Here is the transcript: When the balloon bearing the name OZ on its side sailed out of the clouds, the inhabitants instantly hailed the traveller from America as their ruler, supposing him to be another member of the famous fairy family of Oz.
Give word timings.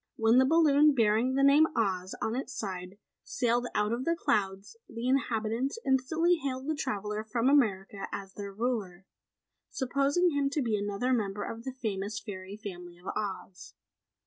When 0.15 0.39
the 0.39 0.45
balloon 0.47 0.95
bearing 0.95 1.35
the 1.35 1.43
name 1.43 1.67
OZ 1.75 2.15
on 2.23 2.35
its 2.35 2.55
side 2.57 2.97
sailed 3.23 3.67
out 3.75 3.93
of 3.93 4.03
the 4.03 4.15
clouds, 4.19 4.75
the 4.89 5.07
inhabitants 5.07 5.77
instantly 5.85 6.37
hailed 6.37 6.65
the 6.65 6.73
traveller 6.73 7.23
from 7.23 7.47
America 7.47 8.07
as 8.11 8.33
their 8.33 8.51
ruler, 8.51 9.05
supposing 9.69 10.31
him 10.31 10.49
to 10.53 10.61
be 10.63 10.75
another 10.75 11.13
member 11.13 11.43
of 11.43 11.65
the 11.65 11.71
famous 11.83 12.19
fairy 12.19 12.57
family 12.57 12.97
of 12.97 13.05
Oz. 13.15 13.75